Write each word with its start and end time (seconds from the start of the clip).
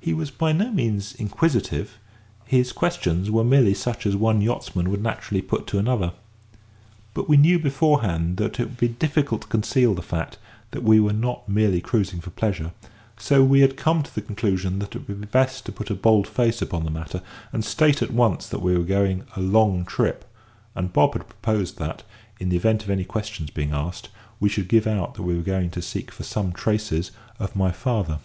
He 0.00 0.12
was 0.12 0.32
by 0.32 0.50
no 0.50 0.72
means 0.72 1.14
inquisitive; 1.14 1.96
his 2.44 2.72
questions 2.72 3.30
were 3.30 3.44
merely 3.44 3.72
such 3.72 4.04
as 4.04 4.16
one 4.16 4.40
yachtsman 4.40 4.90
would 4.90 5.00
naturally 5.00 5.40
put 5.40 5.68
to 5.68 5.78
another. 5.78 6.12
But 7.14 7.28
we 7.28 7.36
knew 7.36 7.60
beforehand 7.60 8.36
that 8.38 8.58
it 8.58 8.64
would 8.64 8.76
be 8.78 8.88
difficult 8.88 9.42
to 9.42 9.46
conceal 9.46 9.94
the 9.94 10.02
fact 10.02 10.38
that 10.72 10.82
we 10.82 10.98
were 10.98 11.12
not 11.12 11.48
merely 11.48 11.80
cruising 11.80 12.20
for 12.20 12.30
pleasure; 12.30 12.72
so 13.16 13.44
we 13.44 13.60
had 13.60 13.76
come 13.76 14.02
to 14.02 14.12
the 14.12 14.22
conclusion 14.22 14.80
that 14.80 14.96
it 14.96 15.06
would 15.06 15.20
be 15.20 15.26
best 15.28 15.64
to 15.66 15.70
put 15.72 15.88
a 15.88 15.94
bold 15.94 16.26
face 16.26 16.60
upon 16.60 16.82
the 16.84 16.90
matter, 16.90 17.22
and 17.52 17.64
state 17.64 18.02
at 18.02 18.10
once 18.10 18.48
that 18.48 18.58
we 18.60 18.76
were 18.76 18.82
going 18.82 19.22
a 19.36 19.40
long 19.40 19.84
trip; 19.84 20.24
and 20.74 20.92
Bob 20.92 21.12
had 21.12 21.28
proposed 21.28 21.78
that, 21.78 22.02
in 22.40 22.48
the 22.48 22.56
event 22.56 22.82
of 22.82 22.90
any 22.90 23.04
questions 23.04 23.50
being 23.50 23.70
asked, 23.70 24.08
we 24.40 24.48
should 24.48 24.66
give 24.66 24.88
out 24.88 25.14
that 25.14 25.22
we 25.22 25.36
were 25.36 25.42
going 25.44 25.70
to 25.70 25.80
seek 25.80 26.10
for 26.10 26.24
some 26.24 26.50
traces 26.52 27.12
of 27.38 27.54
my 27.54 27.70
father. 27.70 28.18